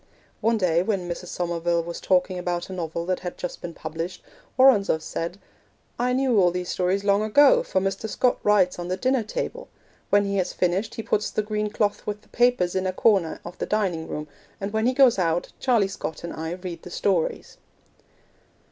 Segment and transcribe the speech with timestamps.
[0.39, 1.27] One day when Mrs.
[1.27, 4.23] Somerville was talking about a novel that had just been published,
[4.57, 5.37] Woronzow said,
[5.99, 8.09] 'I knew all these stories long ago, for Mr.
[8.09, 9.67] Scott writes on the dinner table;
[10.09, 13.39] when he has finished he puts the green cloth with the papers in a corner
[13.45, 14.27] of the dining room,
[14.59, 17.59] and when he goes out Charlie Scott and I read the stories.'